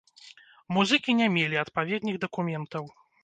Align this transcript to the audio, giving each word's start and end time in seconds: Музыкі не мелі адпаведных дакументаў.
Музыкі 0.77 1.15
не 1.19 1.27
мелі 1.35 1.61
адпаведных 1.65 2.15
дакументаў. 2.27 2.85